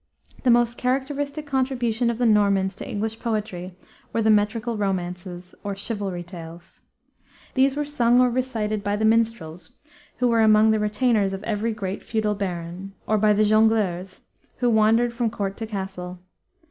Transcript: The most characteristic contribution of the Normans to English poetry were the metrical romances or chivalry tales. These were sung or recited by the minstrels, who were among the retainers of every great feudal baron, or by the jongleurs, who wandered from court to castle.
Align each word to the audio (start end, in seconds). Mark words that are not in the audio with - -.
The 0.41 0.49
most 0.49 0.79
characteristic 0.79 1.45
contribution 1.45 2.09
of 2.09 2.17
the 2.17 2.25
Normans 2.25 2.73
to 2.77 2.89
English 2.89 3.19
poetry 3.19 3.75
were 4.11 4.23
the 4.23 4.31
metrical 4.31 4.75
romances 4.75 5.53
or 5.63 5.75
chivalry 5.75 6.23
tales. 6.23 6.81
These 7.53 7.75
were 7.75 7.85
sung 7.85 8.19
or 8.19 8.31
recited 8.31 8.83
by 8.83 8.95
the 8.95 9.05
minstrels, 9.05 9.73
who 10.17 10.27
were 10.27 10.41
among 10.41 10.71
the 10.71 10.79
retainers 10.79 11.33
of 11.33 11.43
every 11.43 11.71
great 11.71 12.01
feudal 12.01 12.33
baron, 12.33 12.93
or 13.05 13.19
by 13.19 13.33
the 13.33 13.43
jongleurs, 13.43 14.21
who 14.57 14.71
wandered 14.71 15.13
from 15.13 15.29
court 15.29 15.55
to 15.57 15.67
castle. 15.67 16.17